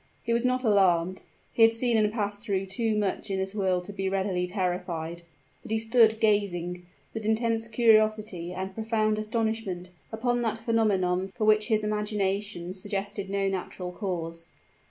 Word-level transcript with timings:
He 0.23 0.33
was 0.33 0.43
not 0.43 0.63
alarmed; 0.63 1.21
he 1.53 1.61
had 1.61 1.73
seen 1.73 1.95
and 1.95 2.11
passed 2.11 2.41
through 2.41 2.65
too 2.65 2.97
much 2.97 3.29
in 3.29 3.37
this 3.37 3.53
world 3.53 3.83
to 3.83 3.93
be 3.93 4.09
readily 4.09 4.47
terrified: 4.47 5.21
but 5.61 5.69
he 5.69 5.77
stood 5.77 6.19
gazing, 6.19 6.87
with 7.13 7.23
intense 7.23 7.67
curiosity 7.67 8.51
and 8.51 8.73
profound 8.73 9.19
astonishment, 9.19 9.91
upon 10.11 10.41
that 10.41 10.57
phenomenon 10.57 11.27
for 11.35 11.45
which 11.45 11.67
his 11.67 11.83
imagination 11.83 12.73
suggested 12.73 13.29
no 13.29 13.47
natural 13.47 13.91
cause. 13.91 14.49